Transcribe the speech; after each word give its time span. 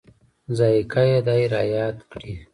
ذایقه 0.57 1.01
یې 1.09 1.17
دای 1.27 1.43
رایاد 1.53 1.97
کړي. 2.11 2.33